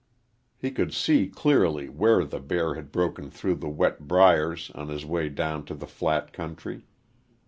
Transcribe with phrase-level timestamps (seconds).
[0.57, 5.05] He could see clearly where the bear had broken through the wet briers on his
[5.05, 6.87] way down to the flat country.